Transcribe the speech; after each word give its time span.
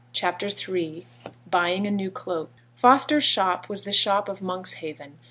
CHAPTER 0.13 0.47
III 0.47 1.05
BUYING 1.47 1.85
A 1.85 1.91
NEW 1.91 2.09
CLOAK 2.09 2.51
Foster's 2.73 3.23
shop 3.23 3.69
was 3.69 3.83
the 3.83 3.91
shop 3.93 4.29
of 4.29 4.39
Monkshaven. 4.41 5.19